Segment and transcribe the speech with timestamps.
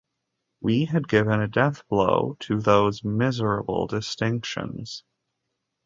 [0.61, 5.03] We had given a death-blow to those miserable distinctions.